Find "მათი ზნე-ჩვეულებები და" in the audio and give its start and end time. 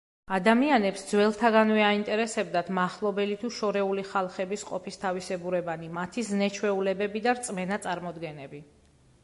5.99-7.37